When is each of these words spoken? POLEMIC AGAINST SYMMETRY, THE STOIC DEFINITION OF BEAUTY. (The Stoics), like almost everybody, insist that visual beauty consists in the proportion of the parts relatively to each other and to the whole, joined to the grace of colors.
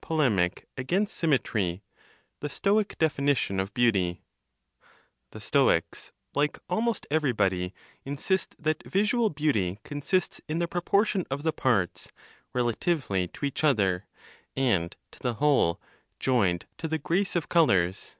POLEMIC 0.00 0.66
AGAINST 0.76 1.14
SYMMETRY, 1.16 1.80
THE 2.40 2.48
STOIC 2.48 2.98
DEFINITION 2.98 3.60
OF 3.60 3.72
BEAUTY. 3.72 4.24
(The 5.30 5.38
Stoics), 5.38 6.10
like 6.34 6.58
almost 6.68 7.06
everybody, 7.08 7.72
insist 8.04 8.56
that 8.58 8.82
visual 8.84 9.30
beauty 9.30 9.78
consists 9.84 10.40
in 10.48 10.58
the 10.58 10.66
proportion 10.66 11.24
of 11.30 11.44
the 11.44 11.52
parts 11.52 12.08
relatively 12.52 13.28
to 13.28 13.44
each 13.44 13.62
other 13.62 14.08
and 14.56 14.96
to 15.12 15.20
the 15.20 15.34
whole, 15.34 15.80
joined 16.18 16.66
to 16.78 16.88
the 16.88 16.98
grace 16.98 17.36
of 17.36 17.48
colors. 17.48 18.16